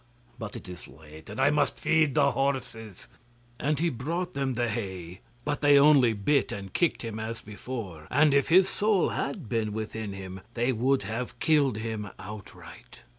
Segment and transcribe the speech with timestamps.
[0.39, 3.07] But it is late, and I must feed the horses;'
[3.59, 8.07] and he brought them the hay, but they only bit and kicked him as before,
[8.09, 13.03] and if his soul had been within him, they would have killed him outright.